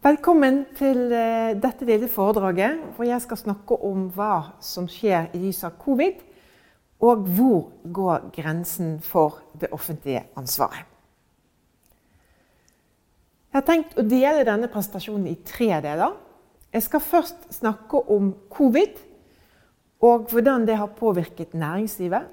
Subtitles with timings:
[0.00, 5.40] Velkommen til eh, dette lille foredraget, hvor jeg skal snakke om hva som skjer i
[5.42, 6.22] lys av covid,
[7.04, 10.88] og hvor går grensen for det offentlige ansvaret.
[13.50, 16.16] Jeg har tenkt å dele denne presentasjonen i tre deler.
[16.72, 18.96] Jeg skal først snakke om covid,
[20.00, 22.24] og hvordan det har påvirket næringslivet.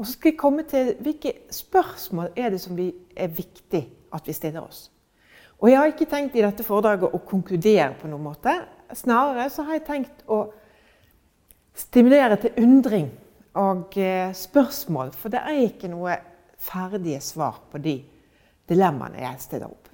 [0.00, 4.34] Og så skal jeg komme til hvilke spørsmål er det som er viktig at vi
[4.36, 4.88] stiller oss.
[5.60, 8.54] Og jeg har ikke tenkt i dette foredraget å konkludere på noen måte.
[8.96, 10.46] Snarere så har jeg tenkt å
[11.76, 13.10] stimulere til undring
[13.60, 15.12] og eh, spørsmål.
[15.16, 16.16] For det er ikke noe
[16.60, 17.98] ferdige svar på de
[18.70, 19.90] dilemmaene jeg stiller opp.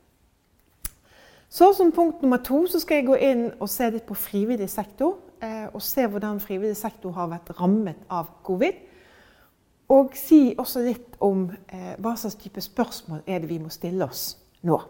[1.49, 4.69] Så som punkt nummer to så skal jeg gå inn og se litt på frivillig
[4.71, 5.19] sektor.
[5.43, 8.86] Eh, og se hvordan frivillig sektor har vært rammet av covid.
[9.93, 14.07] Og si også litt om eh, hva slags type spørsmål er det vi må stille
[14.07, 14.33] oss
[14.67, 14.81] nå.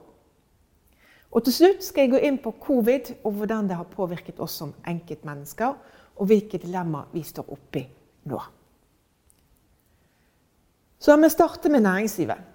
[1.36, 4.56] Og til slutt skal jeg gå inn på covid og hvordan det har påvirket oss
[4.62, 5.74] som enkeltmennesker,
[6.16, 7.82] og hvilke dilemmaer vi står oppi
[8.30, 8.38] nå.
[10.96, 12.52] Så la meg starte med næringslivet.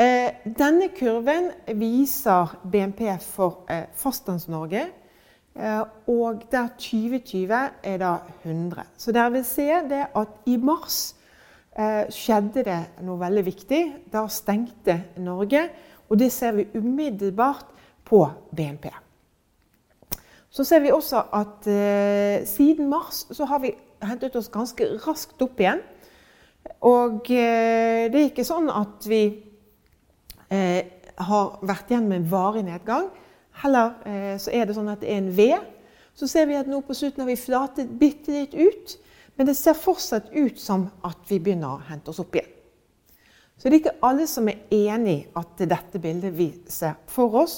[0.00, 4.86] Eh, denne kurven viser BNP for eh, Fastlands-Norge.
[5.52, 7.52] Eh, og der 2020
[7.84, 8.86] er da 100.
[8.96, 11.12] Så dere vil se det at i mars
[11.72, 13.80] skjedde det noe veldig viktig.
[14.12, 15.62] Da stengte Norge.
[16.12, 17.70] Og det ser vi umiddelbart
[18.04, 18.90] på BNP.
[20.52, 23.72] Så ser vi også at eh, siden mars så har vi
[24.04, 25.80] hentet oss ganske raskt opp igjen.
[26.84, 29.22] Og eh, det er ikke sånn at vi
[30.52, 30.82] eh,
[31.16, 33.08] har vært igjen med en varig nedgang.
[33.62, 35.48] Heller eh, så er det sånn at det er en V.
[36.20, 38.96] Så ser vi at nå på slutten har vi flatet bitte litt ut.
[39.42, 42.52] Men det ser fortsatt ut som at vi begynner å hente oss opp igjen.
[43.58, 46.92] Så det er ikke alle som er enig i at det dette bildet vi ser
[47.10, 47.56] for oss.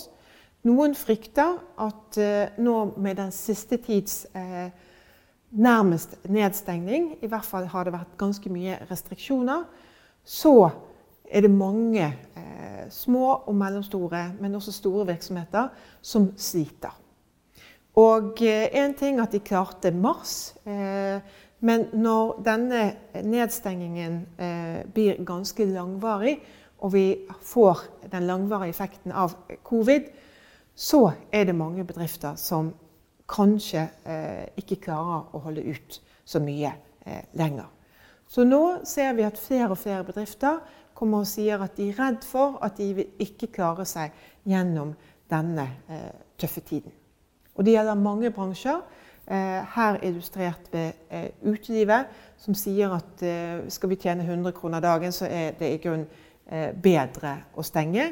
[0.65, 4.73] Noen frykter at eh, nå med den siste tids eh,
[5.53, 9.69] nærmest nedstengning, i hvert fall har det vært ganske mye restriksjoner,
[10.25, 10.57] så
[11.29, 15.69] er det mange eh, små og mellomstore, men også store virksomheter
[16.01, 16.97] som sliter.
[18.01, 20.55] Og én ting at de klarte mars,
[21.65, 22.81] men når denne
[23.25, 24.19] nedstengingen
[24.93, 26.35] blir ganske langvarig,
[26.85, 27.07] og vi
[27.41, 27.81] får
[28.13, 29.33] den langvarige effekten av
[29.65, 30.11] covid,
[30.75, 32.73] så er det mange bedrifter som
[33.31, 36.73] kanskje eh, ikke klarer å holde ut så mye
[37.07, 37.71] eh, lenger.
[38.29, 40.61] Så nå ser vi at flere og flere bedrifter
[40.95, 44.13] kommer og sier at de er redd for at de vil ikke klare seg
[44.49, 44.95] gjennom
[45.31, 46.93] denne eh, tøffe tiden.
[47.55, 48.83] Og det gjelder mange bransjer.
[49.27, 54.83] Eh, her illustrert ved eh, utelivet, som sier at eh, skal vi tjene 100 kroner
[54.85, 56.07] dagen, så er det i grunn
[56.85, 58.05] bedre å stenge.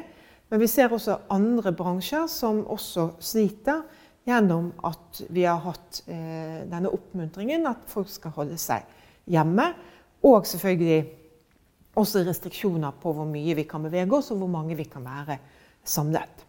[0.49, 3.83] Men vi ser også andre bransjer som også sliter
[4.25, 8.89] gjennom at vi har hatt denne oppmuntringen at folk skal holde seg
[9.29, 9.67] hjemme.
[10.25, 10.97] Og selvfølgelig
[11.93, 15.37] også restriksjoner på hvor mye vi kan bevege oss, og hvor mange vi kan være
[15.85, 16.47] samlet.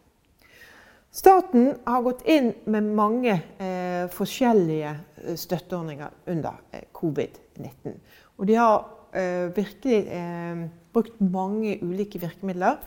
[1.15, 4.91] Staten har gått inn med mange eh, forskjellige
[5.23, 7.95] eh, støtteordninger under eh, covid-19.
[8.39, 8.81] Og de har
[9.15, 10.65] eh, virkelig eh,
[10.95, 12.83] brukt mange ulike virkemidler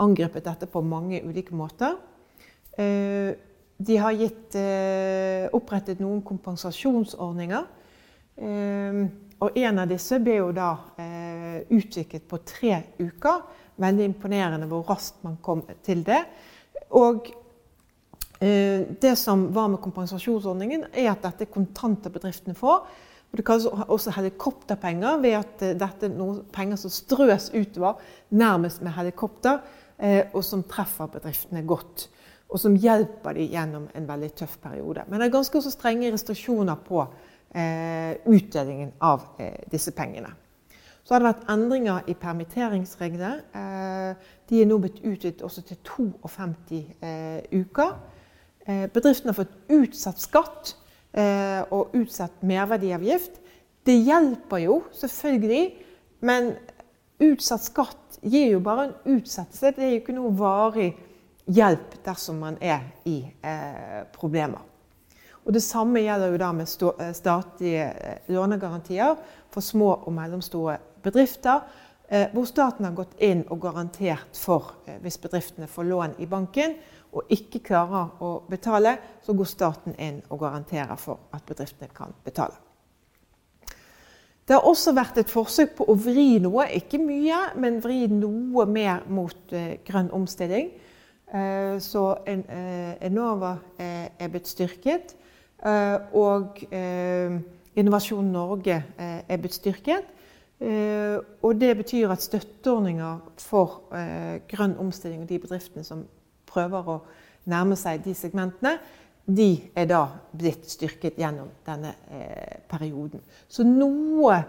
[0.00, 1.96] angrepet dette på mange ulike måter.
[2.72, 3.32] Eh,
[3.80, 7.64] de har gitt, eh, opprettet noen kompensasjonsordninger.
[8.36, 9.08] Eh,
[9.40, 10.76] og en av disse ble jo da
[11.70, 13.40] utviklet på tre uker.
[13.80, 16.26] Veldig imponerende hvor raskt man kom til det.
[16.88, 17.30] Og
[18.40, 22.86] det som var med kompensasjonsordningen, er at dette er kontanter bedriftene får.
[23.28, 28.00] Og det kalles også helikopterpenger, ved at dette er noen penger som strøs utover
[28.32, 29.60] nærmest med helikopter
[30.00, 32.06] Eh, og som treffer bedriftene godt.
[32.50, 35.04] Og som hjelper dem gjennom en veldig tøff periode.
[35.08, 37.02] Men det er ganske også strenge restriksjoner på
[37.52, 40.32] eh, utdelingen av eh, disse pengene.
[41.10, 43.30] Så har det vært endringer i permitteringsreglene.
[43.58, 47.96] Eh, de er nå blitt utvidet også til 52 eh, uker.
[48.60, 50.74] Bedriften bedriftene har fått utsatt skatt
[51.74, 53.40] og utsatt merverdiavgift.
[53.82, 55.64] Det hjelper jo, selvfølgelig,
[56.22, 56.52] men
[57.18, 59.74] utsatt skatt gir jo bare en utsettelse.
[59.74, 60.92] Det er jo ikke noe varig
[61.50, 64.62] hjelp dersom man er i eh, problemer.
[65.44, 66.68] Og Det samme gjelder jo da med
[67.00, 69.16] eh, statlige eh, lånegarantier
[69.50, 71.64] for små og mellomstore bedrifter.
[72.10, 76.26] Eh, hvor staten har gått inn og garantert for eh, hvis bedriftene får lån i
[76.26, 76.74] banken
[77.14, 82.10] og ikke klarer å betale, så går staten inn og garanterer for at bedriftene kan
[82.26, 82.58] betale.
[84.42, 88.66] Det har også vært et forsøk på å vri noe, ikke mye, men vri noe
[88.66, 90.72] mer mot eh, grønn omstilling.
[91.30, 92.40] Så en,
[93.06, 95.12] Enova er blitt styrket.
[96.18, 96.58] Og
[97.78, 100.08] Innovasjon Norge er blitt styrket.
[100.60, 103.86] Og det betyr at støtteordninger for
[104.50, 106.02] grønn omstilling og de bedriftene som
[106.50, 106.96] prøver å
[107.48, 108.74] nærme seg de segmentene,
[109.24, 110.02] de er da
[110.34, 113.22] blitt styrket gjennom denne eh, perioden.
[113.48, 114.40] Så noe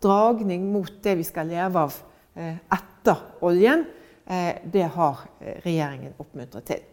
[0.00, 1.98] dragning mot det vi skal leve av
[2.38, 3.84] eh, etter oljen,
[4.24, 6.86] eh, det har eh, regjeringen oppmuntret til.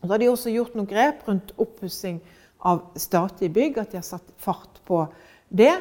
[0.00, 2.20] Og så har de også gjort noen grep rundt oppussing
[2.68, 5.02] av statlige bygg, at de har satt fart på
[5.48, 5.72] det.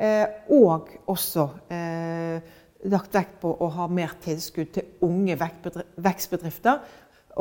[0.00, 0.26] Eh,
[0.56, 2.40] og også eh,
[2.88, 6.80] lagt vekt på å ha mer tilskudd til unge vekstbedrifter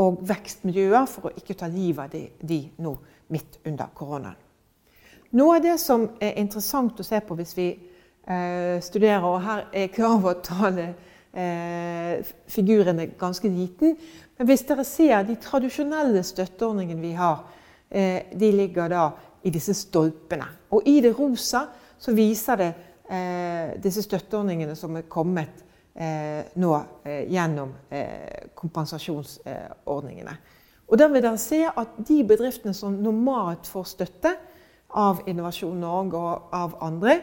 [0.04, 2.94] og vekstmiljøer for å ikke ta livet av de, de nå
[3.32, 4.36] midt under koronaen.
[5.40, 9.66] Noe av det som er interessant å se på hvis vi eh, studerer, og her
[9.70, 10.88] er jeg klar over å tale
[11.32, 13.94] eh, figuren er ganske liten,
[14.36, 17.44] men hvis dere ser de tradisjonelle støtteordningene vi har,
[17.88, 19.06] eh, de ligger da
[19.46, 20.50] i disse stolpene.
[20.76, 21.68] Og i det rosa
[22.00, 22.70] så viser det
[23.12, 25.66] eh, disse støtteordningene som er kommet
[26.00, 30.36] Eh, nå eh, gjennom eh, kompensasjonsordningene.
[30.88, 34.32] Og da vil dere se at de bedriftene som normalt får støtte
[34.96, 37.20] av Innovasjon Norge og av andre,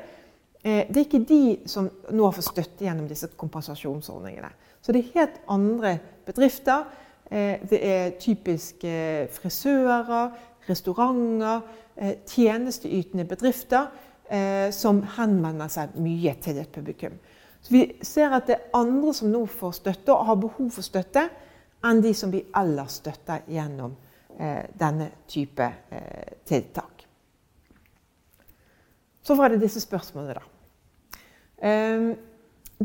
[0.67, 1.41] det er ikke de
[1.71, 4.49] som nå får støtte gjennom disse kompensasjonsordningene.
[4.83, 5.93] Så det er helt andre
[6.27, 6.89] bedrifter.
[7.31, 8.83] Det er typisk
[9.37, 10.33] frisører,
[10.67, 11.63] restauranter,
[12.27, 13.87] tjenesteytende bedrifter
[14.75, 17.13] som henvender seg mye til et publikum.
[17.67, 20.87] Så vi ser at det er andre som nå får støtte og har behov for
[20.87, 21.25] støtte,
[21.87, 23.97] enn de som vi ellers støtter gjennom
[24.39, 27.03] eh, denne type eh, tiltak.
[29.27, 31.23] Så var det disse spørsmålene, da.
[31.67, 32.07] Eh,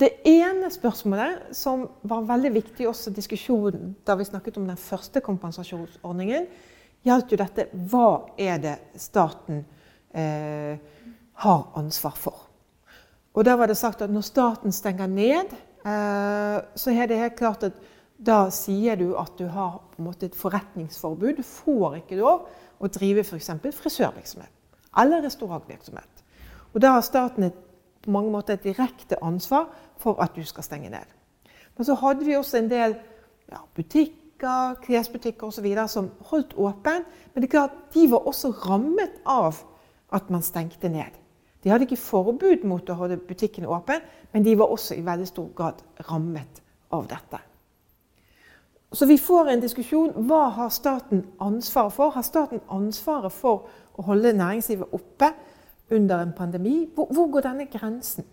[0.01, 4.79] det ene spørsmålet som var veldig viktig også i diskusjonen da vi snakket om den
[4.79, 6.47] første kompensasjonsordningen,
[7.05, 8.07] gjaldt jo dette hva
[8.39, 9.61] er det staten
[10.15, 10.79] eh,
[11.41, 12.47] har ansvar for.
[13.33, 15.53] Og da var det sagt at når staten stenger ned,
[15.85, 17.77] eh, så er det helt klart at
[18.21, 21.37] da sier du at du har måte et forretningsforbud.
[21.39, 22.45] Du får ikke lov
[22.79, 23.49] å drive f.eks.
[23.77, 24.57] frisørvirksomhet
[24.99, 26.23] eller restaurantvirksomhet.
[26.73, 27.55] Og da har staten et,
[28.03, 29.69] på mange måter et direkte ansvar
[30.01, 31.07] for at du skal stenge ned.
[31.77, 32.97] Men så hadde vi også en del
[33.51, 35.69] ja, butikker, klesbutikker osv.
[35.87, 37.05] som holdt åpen.
[37.33, 39.63] Men det er klart, de var også rammet av
[40.11, 41.20] at man stengte ned.
[41.63, 44.01] De hadde ikke forbud mot å holde butikken åpen,
[44.33, 46.61] men de var også i veldig stor grad rammet
[46.91, 47.39] av dette.
[48.91, 52.11] Så vi får en diskusjon hva har staten ansvaret for.
[52.11, 55.31] Har staten ansvaret for å holde næringslivet oppe
[55.95, 56.89] under en pandemi?
[56.95, 58.27] Hvor, hvor går denne grensen?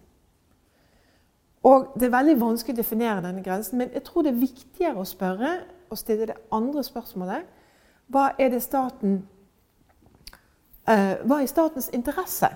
[1.62, 4.98] Og Det er veldig vanskelig å definere denne grensen, men jeg tror det er viktigere
[5.02, 5.50] å spørre
[5.90, 7.44] og stille det andre spørsmålet.
[8.08, 9.18] Hva er det staten
[10.88, 12.48] uh, Hva er statens interesse?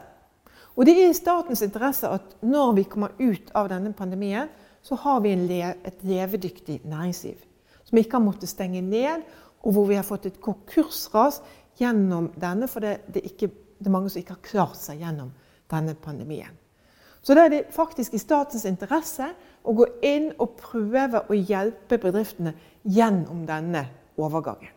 [0.77, 4.49] Og det er i statens interesse at når vi kommer ut av denne pandemien,
[4.83, 7.37] så har vi le et levedyktig næringsliv.
[7.85, 9.23] Som ikke har måttet stenge ned,
[9.63, 11.43] og hvor vi har fått et konkursras
[11.79, 12.67] gjennom denne.
[12.71, 15.31] For det, det, er, ikke, det er mange som ikke har klart seg gjennom
[15.71, 16.59] denne pandemien.
[17.23, 19.29] Så da er det faktisk i statens interesse
[19.63, 23.85] å gå inn og prøve å hjelpe bedriftene gjennom denne
[24.19, 24.73] overgangen.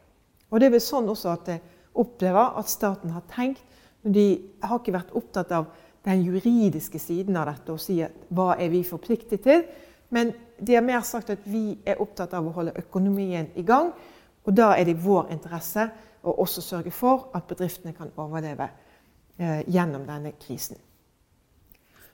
[0.53, 1.63] Og det er vel sånn også at jeg
[1.97, 3.63] opplever at staten har tenkt.
[4.05, 4.27] De
[4.61, 5.71] har ikke vært opptatt av
[6.05, 7.97] den juridiske siden av dette og si
[8.29, 9.63] hva er vi forpliktet til.
[10.13, 13.91] Men de har mer sagt at vi er opptatt av å holde økonomien i gang.
[14.45, 15.87] Og da er det i vår interesse
[16.25, 18.69] å også sørge for at bedriftene kan overleve
[19.37, 20.77] eh, gjennom denne krisen.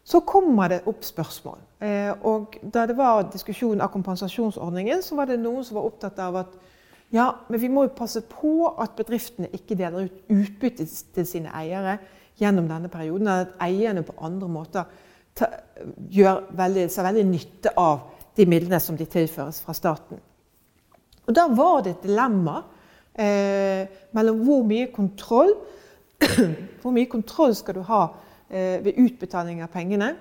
[0.03, 1.60] Så kommer det opp spørsmål.
[1.83, 6.19] Eh, og da det var diskusjon av kompensasjonsordningen, så var det noen som var opptatt
[6.24, 6.55] av at
[7.12, 11.51] ja, men vi må jo passe på at bedriftene ikke deler ut utbytte til sine
[11.60, 11.98] eiere
[12.39, 13.27] gjennom denne perioden.
[13.27, 14.89] At eierne på andre måter
[15.35, 15.50] ta,
[16.11, 18.07] gjør veldig, så veldig nytte av
[18.38, 20.21] de midlene som de tilføres fra staten.
[21.27, 22.63] Og Da var det et dilemma
[23.13, 23.85] eh,
[24.15, 25.53] mellom hvor mye kontroll
[26.81, 28.01] hvor mye kontroll skal du ha
[28.50, 30.11] eh, ved utbetaling av pengene,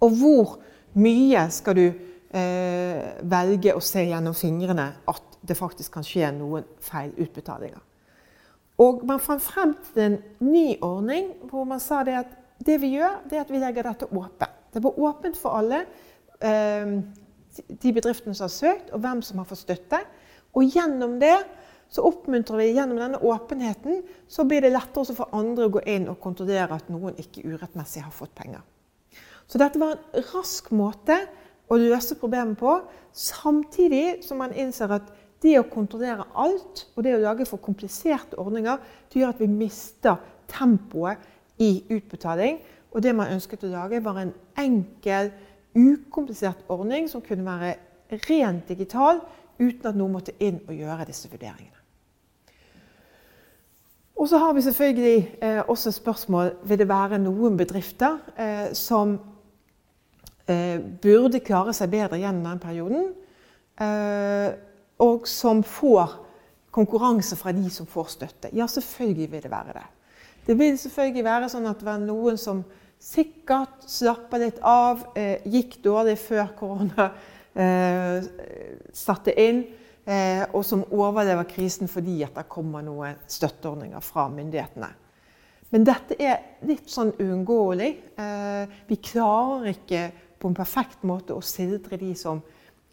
[0.00, 0.56] og hvor
[1.00, 6.66] mye skal du eh, velge å se gjennom fingrene at det faktisk kan skje noen
[6.82, 7.80] feil utbetalinger.
[8.82, 12.32] Og man fant frem til en ny ordning hvor man sa det at
[12.64, 14.60] det vi gjør, det er at vi legger dette åpent.
[14.74, 15.84] Det var åpent for alle
[16.42, 16.94] eh,
[17.54, 20.00] de bedriftene som har søkt, og hvem som har fått støtte.
[20.54, 21.36] Og gjennom det
[21.94, 25.84] så oppmuntrer vi gjennom denne åpenheten, så blir det lettere også for andre å gå
[25.90, 28.64] inn og kontrollere at noen ikke urettmessig har fått penger.
[29.46, 31.20] Så dette var en rask måte
[31.70, 32.78] å løse problemet på,
[33.14, 35.12] samtidig som man innser at
[35.44, 38.80] det å kontrollere alt og det å lage for kompliserte ordninger
[39.12, 40.16] det gjør at vi mister
[40.50, 41.20] tempoet
[41.62, 42.58] i utbetaling.
[42.94, 45.32] Og det man ønsket å lage, var en enkel,
[45.74, 47.74] ukomplisert ordning som kunne være
[48.28, 49.20] rent digital,
[49.58, 51.74] uten at noen måtte inn og gjøre disse vurderingene.
[54.14, 59.16] Og så har vi selvfølgelig eh, også spørsmål vil det være noen bedrifter eh, som
[60.46, 63.08] eh, burde klare seg bedre gjennom den perioden,
[63.82, 64.54] eh,
[65.02, 66.20] og som får
[66.74, 68.50] konkurranse fra de som får støtte.
[68.52, 69.86] Ja, selvfølgelig vil det være det.
[70.46, 72.64] Det vil selvfølgelig være sånn at det var noen som
[73.00, 77.08] sikkert slappa litt av, eh, gikk dårlig før korona
[77.54, 78.26] eh,
[78.92, 79.62] satte inn,
[80.04, 84.90] eh, og som overlever krisen fordi at det kommer noen støtteordninger fra myndighetene.
[85.74, 87.90] Men dette er litt sånn uunngåelig.
[88.20, 90.04] Eh, vi klarer ikke
[90.38, 92.42] på en perfekt måte å sildre de som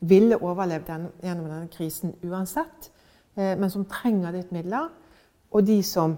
[0.02, 2.90] ville overlevd den, gjennom denne krisen uansett,
[3.36, 4.90] eh, men som trenger litt midler,
[5.52, 6.18] og de som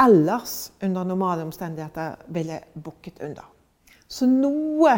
[0.00, 3.46] ellers under normale omstendigheter ville bukket under.
[4.08, 4.94] Så noe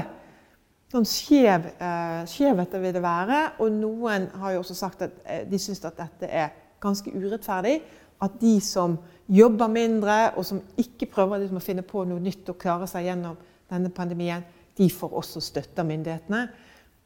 [0.90, 3.40] sånn skjev, eh, skjevheter vil det være.
[3.62, 6.50] Og noen har jo også sagt at eh, de syns at dette er
[6.82, 7.80] ganske urettferdig.
[8.20, 8.98] At de som
[9.30, 13.06] jobber mindre, og som ikke prøver liksom å finne på noe nytt og klare seg
[13.06, 13.38] gjennom
[13.70, 14.44] denne pandemien,
[14.76, 16.48] de får også støtte av myndighetene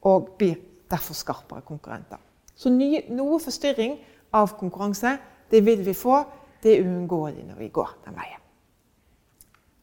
[0.05, 0.57] og blir
[0.91, 2.21] derfor skarpere konkurrenter.
[2.55, 3.99] Så noe forstyrring
[4.35, 5.17] av konkurranse
[5.51, 6.23] det vil vi få
[6.65, 8.41] det er uunngåelig når vi går den veien.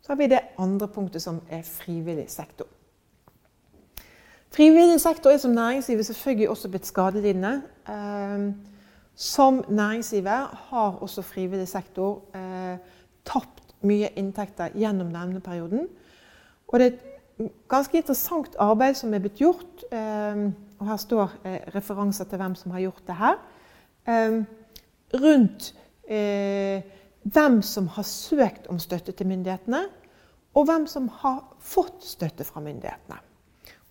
[0.01, 2.65] Så har vi det andre punktet, som er frivillig sektor.
[4.51, 7.61] Frivillig sektor er som næringslivet selvfølgelig også blitt skadelidende.
[7.89, 8.55] Ehm,
[9.15, 12.77] som næringslivet har også frivillig sektor eh,
[13.25, 15.87] tapt mye inntekter gjennom denne perioden.
[16.67, 19.85] Og det er et ganske interessant arbeid som er blitt gjort.
[20.81, 23.35] Ehm, og her står eh, referanser til hvem som har gjort det her.
[24.07, 24.45] Ehm,
[25.13, 25.73] rundt
[26.09, 26.81] eh,
[27.23, 29.85] hvem som har søkt om støtte til myndighetene,
[30.53, 33.19] og hvem som har fått støtte fra myndighetene.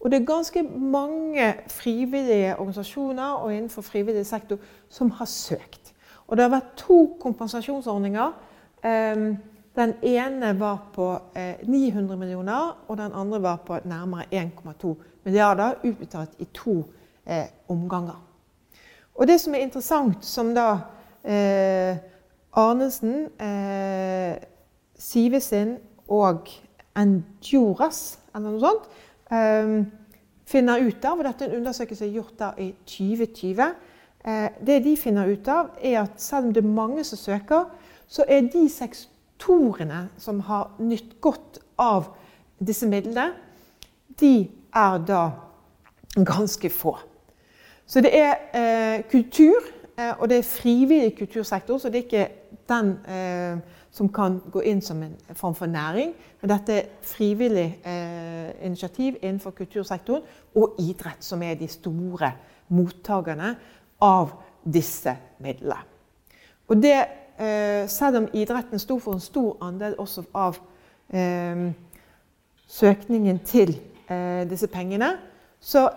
[0.01, 5.95] Og det er ganske mange frivillige organisasjoner og innenfor frivillig sektor som har søkt.
[6.27, 8.33] Og det har vært to kompensasjonsordninger.
[9.81, 11.19] Den ene var på
[11.63, 14.95] 900 eh, millioner, og den andre var på nærmere 1,2
[15.25, 16.83] milliarder, utbetalt i to
[17.27, 18.19] eh, omganger.
[19.15, 20.67] Og det som er interessant, som da
[21.25, 21.97] eh,
[22.53, 24.37] Arnesen, eh,
[24.99, 26.51] Sivesin og
[26.97, 28.91] Enduras eller noe sånt,
[29.33, 29.73] eh,
[30.45, 34.97] finner ut av, og dette er en undersøkelse gjort da i 2020 eh, Det de
[34.97, 37.65] finner ut av, er at selv om det er mange som søker,
[38.09, 39.17] så er de sektorene
[40.19, 42.11] som har nytt godt av
[42.59, 43.33] disse midlene,
[44.21, 45.31] de er da
[46.15, 46.99] ganske få.
[47.87, 49.65] Så det er eh, kultur,
[50.01, 52.29] Eh, og det er frivillig kultursektor, så det er ikke
[52.69, 53.59] den eh,
[53.91, 56.15] som kan gå inn som en form for næring.
[56.41, 60.23] Men dette er frivillig eh, initiativ innenfor kultursektoren
[60.55, 62.33] og idrett, som er de store
[62.69, 63.55] mottakerne
[64.01, 64.33] av
[64.65, 65.83] disse midlene.
[66.69, 66.95] Og det,
[67.89, 70.59] selv om idretten sto for en stor andel også av
[71.09, 71.71] eh,
[72.71, 73.73] søkningen til
[74.11, 75.15] eh, disse pengene,
[75.61, 75.89] så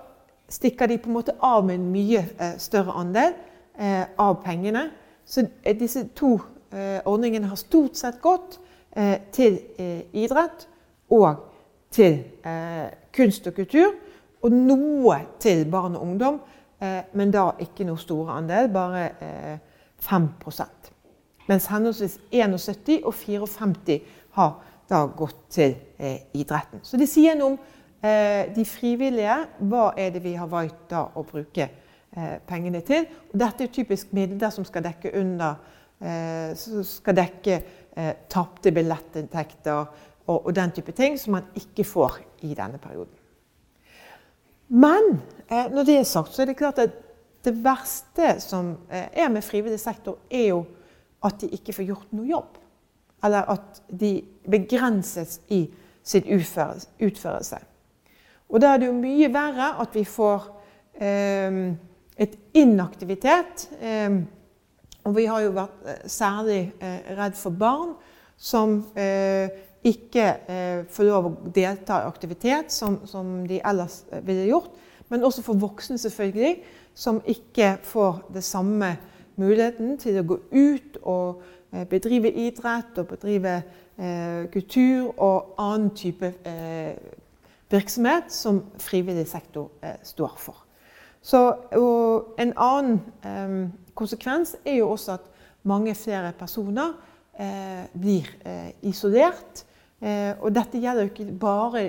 [0.50, 2.24] stikker de på en måte av med en mye
[2.62, 3.34] større andel
[3.80, 4.90] eh, av pengene.
[5.26, 6.36] Så eh, disse to
[6.74, 8.60] eh, ordningene har stort sett gått
[8.96, 10.68] eh, til eh, idrett
[11.14, 11.50] og
[11.94, 13.94] til eh, kunst og kultur.
[14.44, 16.42] Og noe til barn og ungdom,
[17.16, 19.06] men da ikke noe store andel, bare
[20.04, 20.26] 5
[21.50, 24.00] Mens henholdsvis 71 og 54
[24.38, 24.54] har
[24.90, 25.76] da gått til
[26.34, 26.82] idretten.
[26.84, 27.58] Så det sier noe om
[28.56, 29.36] de frivillige.
[29.64, 31.70] Hva er det vi har valgt da å bruke
[32.14, 33.08] Eh, pengene til.
[33.34, 35.56] Dette er typisk midler som skal dekke under
[35.98, 39.80] eh, som skal dekke eh, tapte billettinntekter
[40.28, 43.18] og, og, den type ting som man ikke får i denne perioden.
[44.70, 45.10] Men
[45.50, 46.94] når det er sagt, så er det klart at
[47.46, 50.62] det verste som er med frivillig sektor, er jo
[51.24, 52.60] at de ikke får gjort noe jobb.
[53.24, 54.18] Eller at de
[54.52, 55.66] begrenses i
[56.04, 57.60] sin utførelse.
[58.52, 60.48] Og da er det jo mye verre at vi får
[61.00, 61.60] eh,
[62.20, 63.70] et inaktivitet.
[63.80, 64.20] Eh,
[65.04, 67.94] og vi har jo vært eh, særlig eh, redd for barn
[68.40, 69.52] som eh,
[69.84, 70.26] ikke
[70.96, 74.78] får lov å delta i aktivitet som, som de ellers ville gjort.
[75.12, 76.54] Men også for voksne, selvfølgelig,
[76.96, 78.94] som ikke får det samme
[79.40, 81.44] muligheten til å gå ut og
[81.90, 83.56] bedrive idrett og bedrive
[84.54, 86.30] kultur og annen type
[87.74, 90.62] virksomhet som frivillig sektor eh, står for.
[91.24, 91.40] Så,
[92.38, 93.54] en annen eh,
[93.96, 95.30] konsekvens er jo også at
[95.64, 96.94] mange flere personer
[97.40, 99.64] eh, blir eh, isolert.
[100.04, 101.86] Eh, og dette gjelder jo ikke bare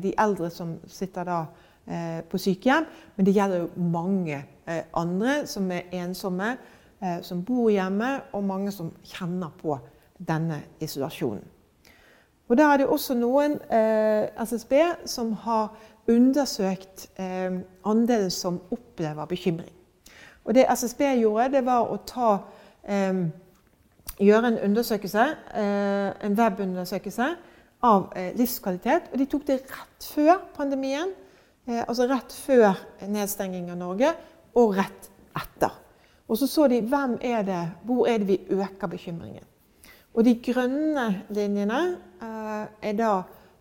[0.00, 1.42] de eldre som sitter da
[2.30, 2.84] på sykehjem,
[3.16, 4.36] men det gjelder jo mange
[4.94, 6.52] andre som er ensomme,
[7.22, 9.78] som bor hjemme, og mange som kjenner på
[10.28, 11.46] denne isolasjonen.
[12.50, 14.72] Og Da er det også noen eh, SSB
[15.06, 15.68] som har
[16.10, 19.76] undersøkt eh, andelen som opplever bekymring.
[20.44, 22.30] Og Det SSB gjorde, det var å ta,
[22.82, 23.22] eh,
[24.18, 27.28] gjøre en undersøkelse, eh, en webundersøkelse
[27.82, 29.12] av eh, livskvalitet.
[29.12, 31.14] Og de tok det rett før pandemien,
[31.68, 32.74] eh, altså rett før
[33.06, 34.10] nedstenging av Norge,
[34.54, 35.70] og rett etter.
[36.30, 39.46] Og så så de hvem er det, hvor er det vi øker bekymringen.
[40.14, 41.80] Og de grønne linjene
[42.22, 43.10] eh, er da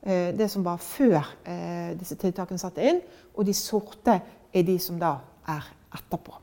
[0.04, 3.02] eh, det som var før eh, disse tiltakene satte inn.
[3.34, 4.20] Og de sorte
[4.54, 5.16] er de som da
[5.50, 5.66] er
[5.98, 6.38] etterpå.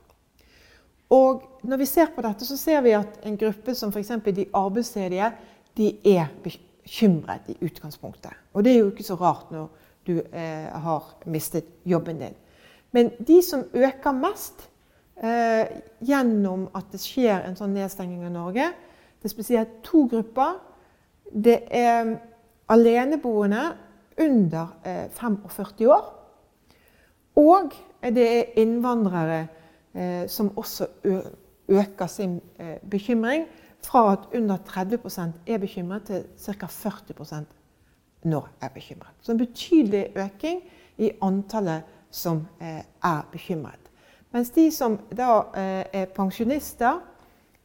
[1.14, 4.16] Og når vi ser på dette, så ser vi at en gruppe som f.eks.
[4.26, 5.30] de arbeidsledige,
[5.76, 8.32] de er bekymret i utgangspunktet.
[8.52, 9.68] Og det er jo ikke så rart når
[10.06, 12.34] du eh, har mistet jobben din.
[12.90, 14.68] Men de som øker mest
[15.22, 18.70] eh, gjennom at det skjer en sånn nedstenging av Norge,
[19.16, 20.58] det er spesielt to grupper.
[21.32, 22.12] Det er
[22.70, 23.72] aleneboende
[24.20, 24.66] under
[25.10, 26.04] 45 eh, år.
[27.36, 27.74] Og
[28.14, 29.40] det er innvandrere
[29.94, 30.86] eh, som også
[31.68, 33.46] øker sin eh, bekymring.
[33.82, 36.66] Fra at under 30% er bekymret, til ca.
[36.66, 37.44] 40
[38.24, 39.14] nå er bekymret.
[39.20, 40.60] Så en betydelig øking
[40.98, 43.85] i antallet som er bekymret.
[44.36, 46.98] Mens de som da er pensjonister,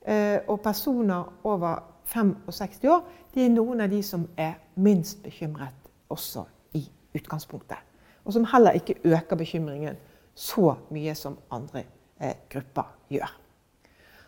[0.02, 3.04] Eh, og personer over 65 år
[3.36, 6.82] de er noen av de som er minst bekymret også i
[7.14, 7.78] utgangspunktet.
[8.26, 10.00] Og som heller ikke øker bekymringen
[10.36, 11.84] så mye som andre
[12.20, 13.30] eh, grupper gjør.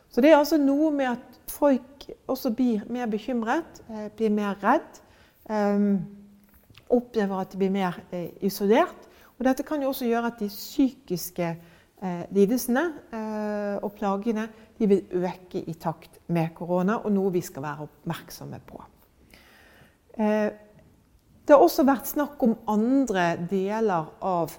[0.09, 4.61] Så det er altså noe med at folk også blir mer bekymret, eh, blir mer
[4.61, 5.01] redd.
[5.49, 5.89] Eh,
[6.89, 9.09] opplever at de blir mer eh, isolert.
[9.39, 11.72] Og dette kan jo også gjøre at de psykiske eh,
[12.35, 12.81] lidelsene
[13.79, 14.47] og plagene
[14.87, 18.81] vil øke i takt med korona, og noe vi skal være oppmerksomme på.
[20.17, 20.49] Eh,
[21.43, 24.53] det har også vært snakk om andre deler av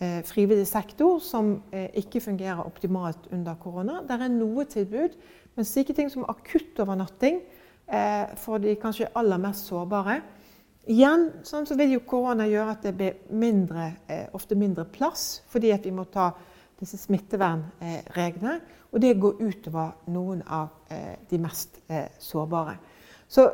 [0.00, 4.00] eh, frivillig sektor som eh, ikke fungerer optimalt under korona.
[4.06, 5.16] Det er noe tilbud,
[5.56, 7.42] men slike ting som akuttovernatting
[8.38, 10.20] for de kanskje aller mest sårbare
[10.94, 13.88] Igjen sånn så vil jo korona gjøre at det blir mindre,
[14.32, 16.28] ofte mindre plass, fordi vi må ta
[16.80, 18.58] disse smittevernreglene.
[18.90, 22.76] Og det går utover noen av eh, de mest eh, sårbare.
[23.30, 23.46] Så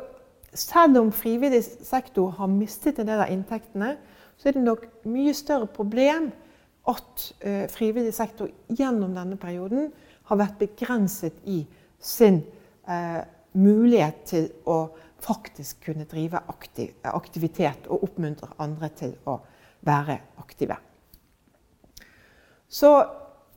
[0.53, 3.95] selv om frivillig sektor har mistet en del av inntektene,
[4.37, 6.31] så er det nok mye større problem
[6.87, 9.91] at eh, frivillig sektor gjennom denne perioden
[10.29, 11.61] har vært begrenset i
[12.03, 12.41] sin
[13.57, 14.77] mulighet til å
[15.23, 19.39] faktisk kunne drive aktiv, aktivitet og oppmuntre andre til å
[19.87, 20.77] være aktive.
[22.69, 22.91] Så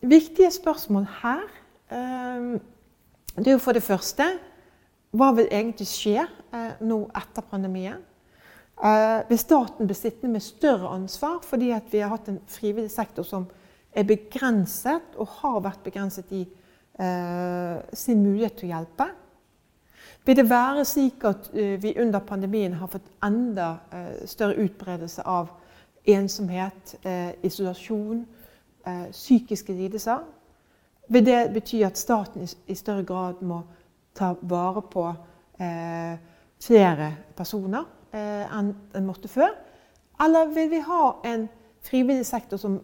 [0.01, 1.42] viktige spørsmål her
[1.90, 2.61] ehm,
[3.37, 4.27] det er jo for det første
[5.11, 7.99] hva vil egentlig skje eh, nå etter pandemien?
[8.79, 13.27] Eh, vil staten bli sittende med større ansvar fordi vi har hatt en frivillig sektor
[13.27, 13.49] som
[13.90, 19.09] er begrenset, og har vært begrenset i eh, sin mulighet til å hjelpe?
[20.29, 23.70] Vil det være slik at vi under pandemien har fått enda
[24.29, 25.49] større utbredelse av
[26.12, 26.92] ensomhet,
[27.42, 28.20] isolasjon,
[29.11, 30.23] psykiske lidelser,
[31.11, 33.62] vil det bety at staten i, større grad må
[34.14, 35.07] ta vare på
[35.59, 36.19] eh,
[36.62, 39.51] flere personer eh, enn den måtte før?
[40.23, 41.49] Eller vil vi ha en
[41.83, 42.79] frivillig sektor som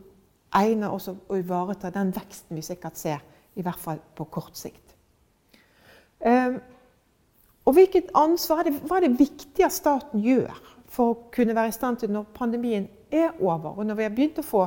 [0.57, 3.23] egner også å ivareta den veksten vi sikkert ser,
[3.55, 4.97] i hvert fall på kort sikt?
[6.19, 6.57] Eh,
[7.67, 10.55] og hvilket ansvar er det, Hva er det viktig at staten gjør
[10.91, 14.15] for å kunne være i stand til når pandemien er over, og når vi har
[14.15, 14.67] begynt å få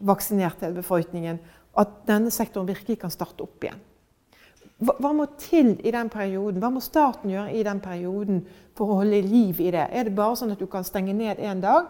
[0.00, 1.38] vaksinert hele befolkningen,
[1.78, 3.80] at denne sektoren virkelig kan starte opp igjen.
[4.78, 6.60] Hva, må til i den perioden?
[6.62, 8.44] Hva må staten gjøre i den perioden
[8.78, 9.88] for å holde liv i det?
[9.90, 11.88] Er det bare sånn at du kan stenge ned en dag,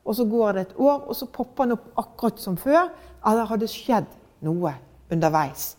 [0.00, 2.88] og så går det et år, og så popper den opp akkurat som før?
[3.28, 4.08] Eller har det skjedd
[4.46, 4.72] noe
[5.12, 5.74] underveis?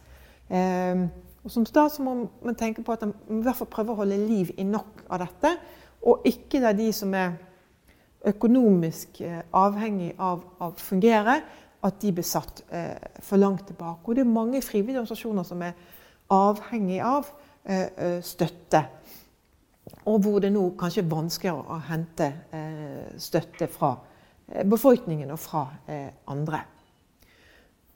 [0.53, 1.07] Eh,
[1.41, 2.13] og Som stat må
[2.45, 5.23] man tenke på at man i hvert fall prøver å holde liv i nok av
[5.23, 5.55] dette,
[6.05, 7.39] og ikke la de som er
[8.29, 11.39] økonomisk eh, avhengig av å fungere,
[11.83, 14.05] at de ble satt eh, for langt tilbake.
[14.05, 15.73] Og det er mange frivillige organisasjoner som er
[16.31, 17.27] avhengig av
[17.63, 18.83] eh, eh, støtte.
[20.07, 23.95] Og hvor det nå kanskje er vanskeligere å hente eh, støtte fra
[24.67, 25.61] befolkningen og fra
[26.27, 26.59] andre.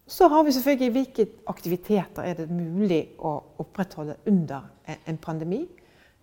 [0.08, 5.60] Så har vi selvfølgelig hvilke aktiviteter er det mulig å opprettholde under en pandemi.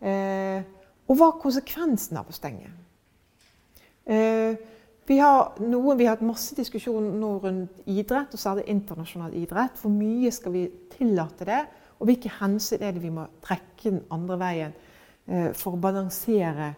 [0.01, 2.71] Og hva er konsekvensen av å stenge?
[5.07, 9.81] Vi har, noen, vi har hatt masse diskusjon nå rundt idrett, og særlig internasjonal idrett.
[9.81, 11.61] Hvor mye skal vi tillate det,
[11.99, 14.73] og hvilke hensyn er det vi må trekke den andre veien
[15.55, 16.73] for å balansere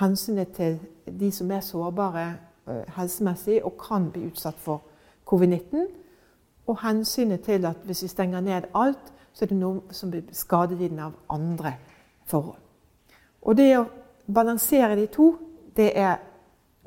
[0.00, 2.24] hensynet til de som er sårbare
[2.96, 4.82] helsemessig og kan bli utsatt for
[5.28, 5.84] covid-19,
[6.66, 10.24] og hensynet til at hvis vi stenger ned alt, så er det noe som blir
[10.32, 11.74] skadelidende av andre
[12.30, 12.60] forhold.
[13.44, 13.88] Og det å
[14.32, 15.34] balansere de to,
[15.76, 16.22] det er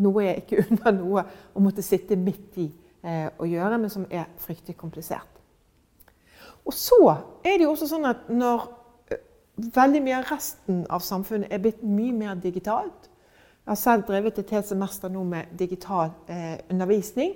[0.04, 2.68] noe jeg ikke unner noe å måtte sitte midt i
[3.04, 5.34] eh, og gjøre, men som er fryktelig komplisert.
[6.68, 7.00] Og så
[7.46, 8.68] er det jo også sånn at når
[9.14, 9.22] eh,
[9.76, 13.12] veldig mye av resten av samfunnet er blitt mye mer digitalt
[13.68, 17.36] Jeg har selv drevet et helt semester nå med digital eh, undervisning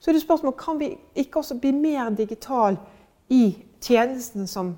[0.00, 2.76] så er det spørsmål kan vi ikke også bli mer digital
[3.28, 4.76] i tjenesten som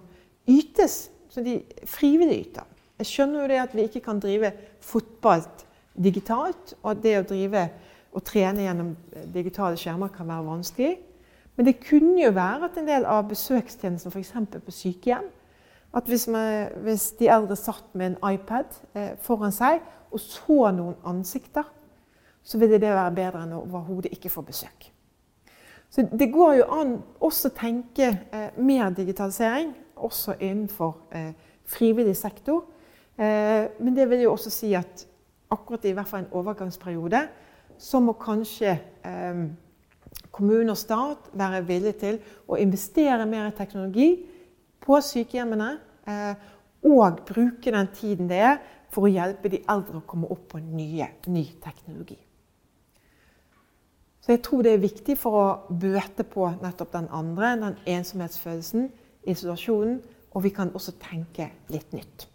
[0.49, 2.65] ytes, som de frivillig yter.
[2.99, 5.45] Jeg skjønner jo det at vi ikke kan drive fotball
[5.95, 7.65] digitalt, og at det å drive
[8.11, 8.95] og trene gjennom
[9.35, 10.95] digitale skjermer kan være vanskelig.
[11.57, 14.33] Men det kunne jo være at en del av besøkstjenesten, f.eks.
[14.65, 15.29] på sykehjem
[15.93, 20.71] At hvis, man, hvis, de eldre satt med en iPad eh, foran seg og så
[20.71, 21.67] noen ansikter,
[22.43, 24.87] så ville det være bedre enn å overhodet ikke få besøk.
[25.91, 31.33] Så det går jo an også å tenke eh, mer digitalisering, også innenfor eh,
[31.67, 32.65] frivillig sektor.
[33.19, 35.05] Eh, men det vil jo også si at
[35.51, 37.25] akkurat i hvert fall en overgangsperiode
[37.81, 38.75] så må kanskje
[39.07, 39.43] eh,
[40.31, 44.09] kommune og stat være villig til å investere mer i teknologi
[44.85, 45.71] på sykehjemmene.
[46.09, 46.49] Eh,
[46.91, 48.59] og bruke den tiden det er
[48.91, 52.19] for å hjelpe de eldre å komme opp på nye, ny teknologi.
[54.21, 58.91] Så jeg tror det er viktig for å bøte på nettopp den andre, den ensomhetsfølelsen,
[59.29, 60.01] isolasjonen.
[60.31, 62.29] Og vi kan også tenke litt nytt.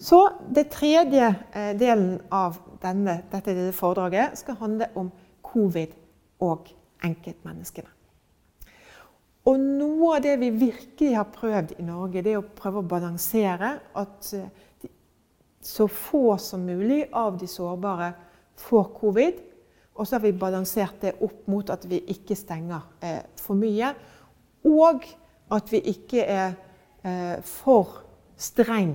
[0.00, 5.10] Så det tredje eh, delen av denne, dette lille foredraget skal handle om
[5.44, 5.92] covid
[6.40, 6.70] og
[7.04, 7.90] enkeltmenneskene.
[9.48, 12.88] Og noe av det vi virkelig har prøvd i Norge, det er å prøve å
[12.88, 14.48] balansere at eh,
[15.60, 18.14] så få som mulig av de sårbare
[18.60, 19.46] får covid
[20.00, 23.92] og så har vi balansert det opp mot at vi ikke stenger eh, for mye.
[24.64, 25.04] Og
[25.52, 26.54] at vi ikke er
[27.04, 28.00] eh, for
[28.40, 28.94] streng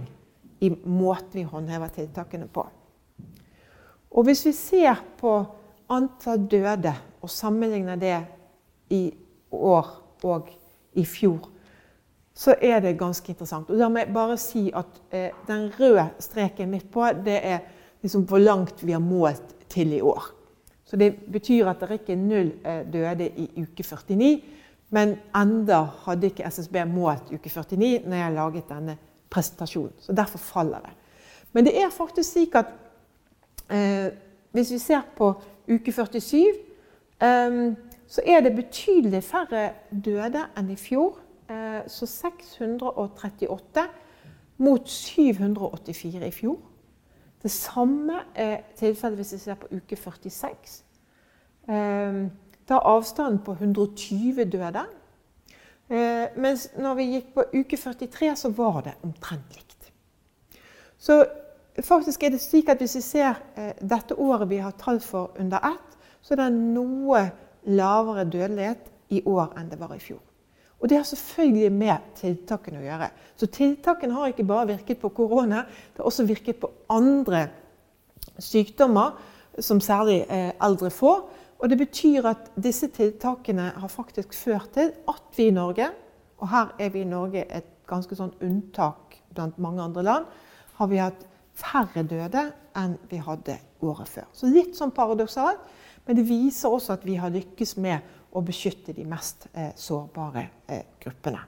[0.60, 2.66] i måten vi håndhever tiltakene på.
[4.16, 5.34] Og hvis vi ser på
[5.92, 8.16] antall døde og sammenligner det
[8.96, 9.10] i
[9.52, 9.92] år
[10.24, 10.50] og
[10.96, 11.50] i fjor,
[12.36, 13.70] så er det ganske interessant.
[13.70, 17.62] Og la meg bare si at eh, den røde streken midt på, det er
[18.04, 20.32] liksom hvor langt vi har målt til i år.
[20.86, 24.36] Så det betyr at det ikke er null eh, døde i uke 49.
[24.96, 28.98] Men enda hadde ikke SSB målt uke 49 når jeg laget denne
[29.36, 29.94] presentasjonen.
[30.00, 30.94] Så derfor faller det.
[31.54, 32.72] Men det er faktisk slik at
[33.70, 34.08] eh,
[34.56, 35.34] hvis vi ser på
[35.68, 36.46] uke 47,
[37.22, 37.60] eh,
[38.08, 41.20] så er det betydelig færre døde enn i fjor.
[41.50, 43.88] Eh, så 638
[44.58, 46.58] mot 784 i fjor.
[47.44, 50.84] Det samme er tilfellet hvis vi ser på uke 46.
[51.70, 52.32] Ehm,
[52.70, 54.86] da er avstanden på 120 døde.
[55.90, 59.92] Eh, mens når vi gikk på uke 43, så var det omtrent likt.
[60.98, 61.20] Så
[61.86, 65.36] faktisk er det slik at hvis vi ser eh, dette året vi har tall for
[65.40, 67.28] under ett, så er det noe
[67.70, 70.24] lavere dødelighet i år enn det var i fjor.
[70.82, 73.12] Og det har selvfølgelig med tiltakene å gjøre.
[73.38, 77.48] Så tiltakene har ikke bare virket på korona, det har også virket på andre
[78.42, 79.16] sykdommer
[79.64, 81.22] som særlig eh, eldre får.
[81.60, 85.88] Og det betyr at disse tiltakene har faktisk ført til at vi i Norge,
[86.38, 90.28] og her er vi i Norge et ganske sånn unntak blant mange andre land,
[90.76, 94.28] har vi hatt færre døde enn vi hadde året før.
[94.36, 95.62] Så litt sånn paradoksalt,
[96.06, 100.50] men det viser også at vi har lykkes med å beskytte de mest eh, sårbare
[100.68, 101.40] eh, gruppene.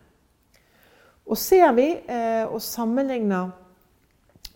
[1.27, 3.51] Og ser vi eh, og sammenligner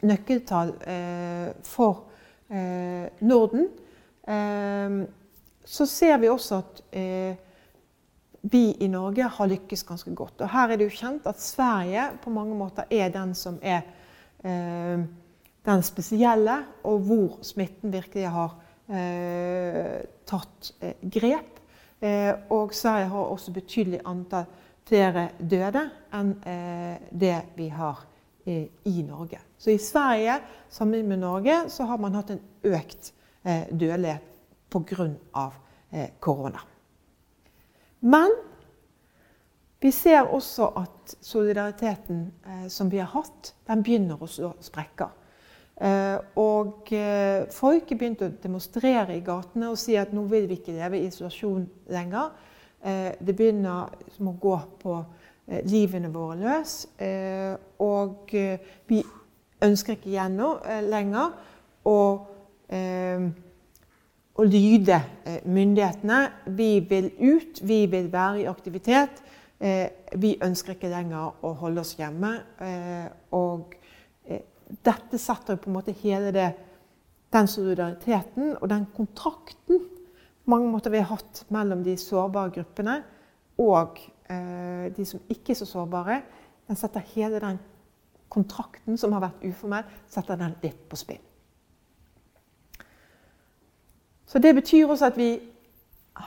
[0.07, 2.05] nøkkeltall eh, for
[2.47, 3.67] eh, Norden,
[4.23, 5.01] eh,
[5.65, 6.81] så ser vi også at
[8.41, 10.41] vi i Norge har lykkes ganske godt.
[10.41, 13.83] Og her er det jo kjent at Sverige på mange måter er den som er
[14.41, 18.57] den spesielle, og hvor smitten virkelig har
[20.25, 20.71] tatt
[21.13, 21.61] grep.
[22.01, 24.47] Eh, og Sverige har også betydelig antall
[24.89, 25.83] flere døde
[26.17, 28.07] enn eh, det vi har
[28.49, 29.37] i Norge.
[29.61, 33.11] Så i Sverige sammen med Norge så har man hatt en økt
[33.45, 34.30] eh, dødelighet
[34.71, 35.51] pga.
[35.91, 36.63] Eh, korona.
[37.99, 38.31] Men
[39.81, 45.09] vi ser også at solidariteten eh, som vi har hatt, den begynner å slå sprekker.
[45.81, 50.59] Eh, og eh, folk begynte å demonstrere i gatene og si at nå vil vi
[50.59, 52.31] ikke leve i isolasjon lenger.
[52.81, 54.93] Det begynner å gå på
[55.69, 56.71] livene våre løs.
[57.85, 58.31] Og
[58.89, 59.01] vi
[59.61, 60.47] ønsker ikke igjen nå
[60.87, 61.35] lenger
[61.85, 61.99] å
[64.39, 66.19] å lyde eh, myndighetene.
[66.55, 69.21] Vi vil ut, vi vil være i aktivitet.
[69.59, 69.87] Eh,
[70.19, 72.33] vi ønsker ikke lenger å holde oss hjemme.
[72.63, 73.77] Eh, og
[74.71, 76.51] dette setter på en måte hele det,
[77.31, 79.81] den solidariteten og den kontrakten
[80.51, 82.95] mange måter vi har hatt mellom de sårbare gruppene
[83.61, 83.99] og
[84.31, 86.17] de som ikke er så sårbare.
[86.67, 87.59] Den setter hele den
[88.31, 91.21] kontrakten som har vært uformell, setter den litt på spill.
[94.31, 95.33] Så det betyr også at vi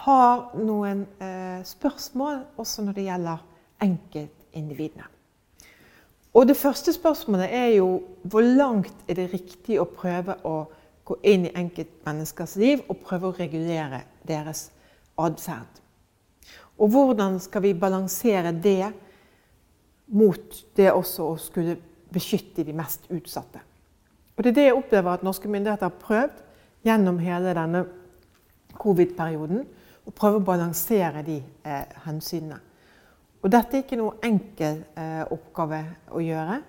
[0.05, 3.45] har noen eh, spørsmål også når det gjelder
[3.85, 5.07] enkeltindividene.
[6.35, 10.67] Og det første spørsmålet er jo hvor langt er det riktig å prøve å
[11.09, 14.67] gå inn i enkeltmenneskers liv og prøve å regulere deres
[15.17, 15.81] atferd.
[16.77, 18.90] Og hvordan skal vi balansere det
[20.12, 21.79] mot det også å skulle
[22.12, 23.62] beskytte de mest utsatte.
[24.37, 26.44] Og Det er det jeg opplever at norske myndigheter har prøvd
[26.85, 27.85] gjennom hele denne
[28.81, 29.64] covid-perioden.
[30.05, 32.61] Og prøve å balansere de eh, hensynene.
[33.44, 35.81] Og dette er ikke noe enkel eh, oppgave
[36.12, 36.61] å gjøre.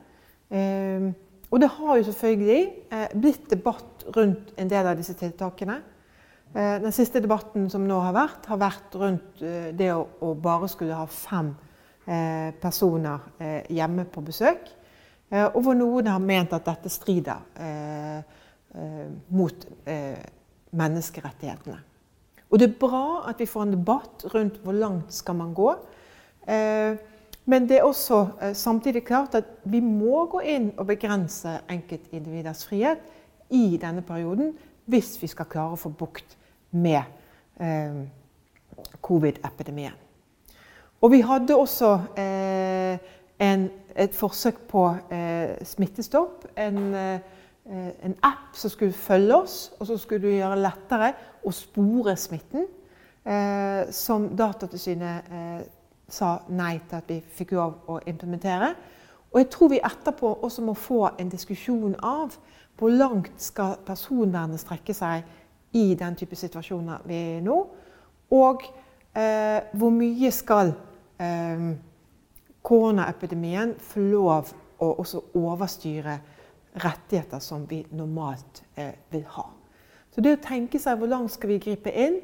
[0.56, 1.10] Eh,
[1.56, 5.78] og det har jo selvfølgelig eh, blitt debatt rundt en del av disse tiltakene.
[6.52, 10.34] Eh, den siste debatten som nå har vært, har vært rundt eh, det å, å,
[10.36, 11.56] bare skulle ha fem
[12.62, 13.24] personer
[13.74, 14.68] hjemme på besøk.
[15.34, 17.40] og hvor noen har ment at dette strider
[19.30, 19.68] mot
[20.76, 21.78] menneskerettighetene.
[22.50, 25.74] Og det er bra at vi får en debatt rundt hvor langt skal man gå.
[26.48, 26.98] Eh,
[27.46, 32.66] men det er også eh, samtidig klart at vi må gå inn og begrense enkeltindividers
[32.70, 33.02] frihet
[33.50, 34.54] i denne perioden
[34.86, 36.38] hvis vi skal klare å få bukt
[36.72, 37.02] med
[37.60, 38.06] eh,
[39.02, 39.98] covid-epidemien.
[41.02, 44.86] Og vi hadde også en, et forsøk på
[45.68, 46.48] smittestopp.
[46.58, 46.96] En,
[47.66, 51.08] en app som skulle følge oss, og som skulle gjøre det lettere
[51.46, 52.68] å spore smitten.
[53.26, 55.62] Eh, som Datatilsynet eh,
[56.08, 58.76] sa nei til at vi fikk lov å implementere.
[59.32, 62.36] Og jeg tror vi etterpå også må få en diskusjon av
[62.78, 65.26] hvor langt skal personvernet strekke seg
[65.76, 67.58] i den type situasjoner vi er i nå.
[68.38, 68.64] Og
[69.18, 70.76] eh, hvor mye skal
[71.18, 71.66] eh,
[72.66, 74.54] koronaepidemien få lov
[74.86, 76.20] å også overstyre
[76.84, 79.46] rettigheter som vi normalt eh, vil ha.
[80.16, 82.22] Så det å tenke seg hvor langt skal vi gripe inn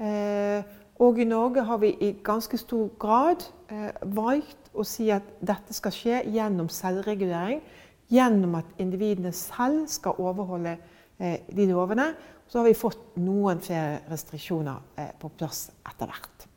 [0.00, 0.64] eh,
[1.02, 5.74] Og i Norge har vi i ganske stor grad eh, valgt å si at dette
[5.76, 7.60] skal skje gjennom selvregulering.
[8.12, 10.76] Gjennom at individene selv skal overholde
[11.18, 12.12] eh, de lovene.
[12.46, 16.48] Så har vi fått noen flere restriksjoner eh, på plass etter hvert.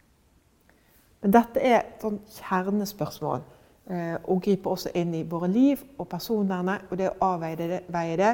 [1.24, 3.42] Men dette er et sånn kjernespørsmål.
[3.88, 6.90] Eh, og griper også inn i våre liv og personvernet.
[6.92, 8.34] Og det å avveie det,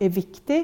[0.00, 0.60] er viktig.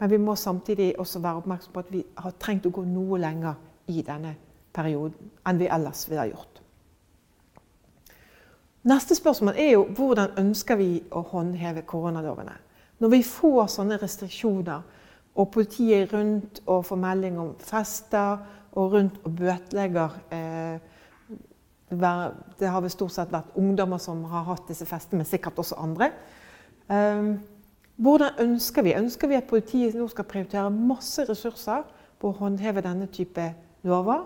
[0.00, 3.20] Men vi må samtidig også være oppmerksom på at vi har trengt å gå noe
[3.20, 3.60] lenger
[3.92, 4.34] i denne
[4.72, 6.62] perioden enn vi ellers ville ha gjort.
[8.88, 12.56] Neste spørsmål er jo hvordan ønsker vi å håndheve koronalovene?
[12.98, 14.82] Når vi får sånne restriksjoner,
[15.38, 20.91] og politiet er rundt og får melding om fester, og rundt og bøtelegger eh,
[21.92, 25.78] Det har vel stort sett vært ungdommer som har hatt disse festene, men sikkert også
[25.82, 26.12] andre.
[26.88, 27.34] Um,
[28.02, 28.94] hvordan ønsker vi?
[28.96, 31.84] Ønsker vi at politiet nå skal prioritere masse ressurser
[32.20, 33.44] på å håndheve denne type
[33.86, 34.24] lover?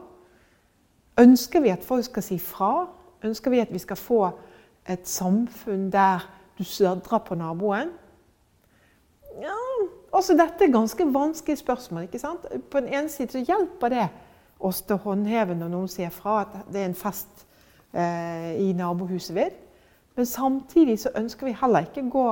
[1.20, 2.86] Ønsker vi at folk skal si fra?
[3.24, 4.20] Ønsker vi at vi skal få
[4.86, 6.24] et samfunn der
[6.58, 7.90] du sødrer på naboen?
[9.42, 9.56] Ja,
[10.12, 12.02] også dette er ganske vanskelige spørsmål.
[12.02, 12.46] ikke sant?
[12.70, 14.08] På den ene side så hjelper det
[14.60, 17.45] oss til å håndheve når noen sier fra at det er en fest
[17.96, 19.54] i nabohuset ved.
[20.16, 22.26] Men samtidig så ønsker vi heller ikke gå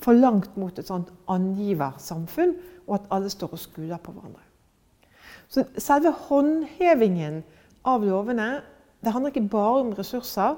[0.00, 2.54] for langt mot et sånt angiversamfunn,
[2.86, 4.42] og at alle står og skuler på hverandre.
[5.48, 7.42] Så selve håndhevingen
[7.86, 8.48] av lovene
[9.04, 10.56] det handler ikke bare om ressurser,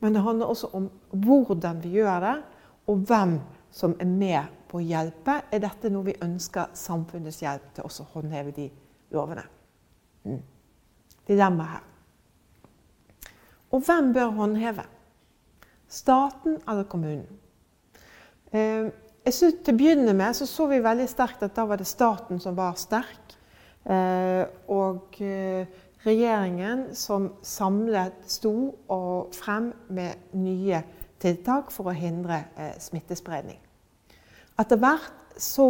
[0.00, 2.36] men det handler også om hvordan vi gjør det,
[2.86, 3.38] og hvem
[3.70, 5.40] som er med på å hjelpe.
[5.52, 8.70] Er dette noe vi ønsker samfunnets hjelp til å håndheve de
[9.14, 9.44] lovene?
[10.24, 10.42] Mm.
[11.28, 11.89] Dilemmaet her.
[13.70, 14.84] Og hvem bør håndheve?
[15.88, 17.38] Staten eller kommunen?
[18.52, 18.90] Eh,
[19.24, 21.86] jeg synes Til å begynne med så, så vi veldig sterkt at da var det
[21.86, 23.36] staten som var sterk.
[23.84, 25.68] Eh, og eh,
[26.04, 28.54] regjeringen som samlet sto
[28.88, 30.82] og frem med nye
[31.20, 32.46] tiltak for å hindre
[32.80, 33.58] smittespredning.
[34.58, 35.66] Etter hvert så,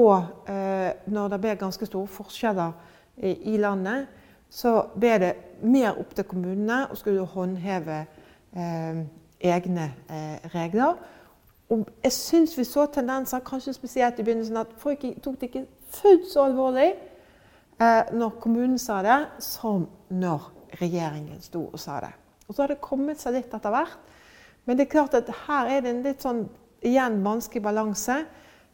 [1.10, 4.06] når det ble ganske store forskjeller i landet,
[4.50, 5.32] så ble det
[5.62, 8.00] mer opp til kommunene å skulle håndheve
[8.52, 9.02] eh,
[9.40, 10.98] egne eh, regler.
[11.70, 15.66] Og jeg syns vi så tendenser, kanskje spesielt i begynnelsen, at folk tok det ikke
[16.00, 22.10] fullt så alvorlig eh, når kommunen sa det, som når regjeringen sto og sa det.
[22.48, 23.98] Og så har det kommet seg litt etter hvert.
[24.66, 26.42] Men det er klart at her er det en litt sånn
[26.86, 28.18] igjen vanskelig balanse.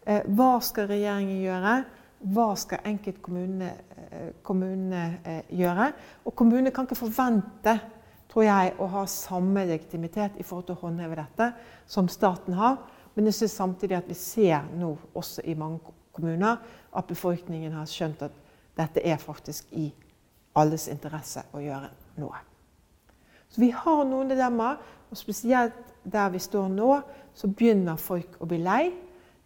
[0.07, 1.77] Eh, hva skal regjeringen gjøre?
[2.21, 5.93] Hva skal enkeltkommunene eh, eh, gjøre?
[6.25, 7.75] Og kommunene kan ikke forvente
[8.37, 11.53] tror jeg, å ha samme legitimitet i forhold til å håndheve dette
[11.89, 12.83] som staten har.
[13.15, 16.61] Men jeg synes samtidig at vi ser nå også i mange kommuner
[16.97, 18.37] at befolkningen har skjønt at
[18.77, 19.89] dette er faktisk i
[20.57, 21.89] alles interesse å gjøre
[22.21, 22.43] noe.
[23.49, 24.77] Så vi har noen dilemmaer,
[25.09, 26.91] og spesielt der vi står nå,
[27.37, 28.83] så begynner folk å bli lei.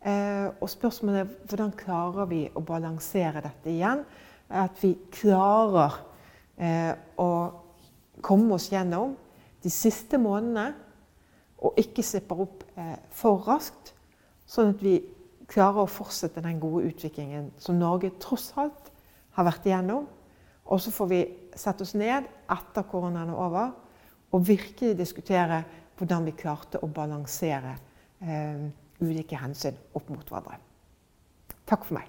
[0.01, 4.05] Eh, og spørsmålet er hvordan klarer vi å balansere dette igjen?
[4.49, 5.99] At vi klarer
[6.57, 7.31] eh, å
[8.25, 9.13] komme oss gjennom
[9.61, 10.73] de siste månedene
[11.61, 13.93] og ikke slipper opp eh, for raskt,
[14.49, 14.97] sånn at vi
[15.51, 18.89] klarer å fortsette den gode utviklingen som Norge tross alt
[19.37, 20.09] har vært igjennom.
[20.71, 21.23] Og så får vi
[21.59, 23.73] sette oss ned etter koronaen er over
[24.31, 25.65] og virkelig diskutere
[25.99, 27.75] hvordan vi klarte å balansere
[29.01, 30.59] ulike hensyn opp mot hverandre.
[31.67, 32.09] Takk for meg.